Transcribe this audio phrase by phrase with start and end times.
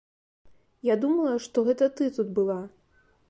[0.87, 2.59] Я думала, што гэта ты тут была.